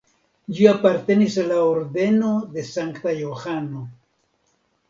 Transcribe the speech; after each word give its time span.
Ĝi 0.59 0.63
apartenis 0.69 1.35
al 1.43 1.51
la 1.51 1.59
Ordeno 1.73 2.31
de 2.57 2.65
Sankta 2.71 3.15
Johano. 3.21 3.87